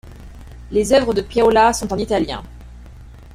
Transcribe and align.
Les 0.71 0.93
œuvres 0.93 1.13
de 1.13 1.21
Piola 1.21 1.73
sont 1.73 1.93
en 1.93 1.97
italien. 1.99 2.41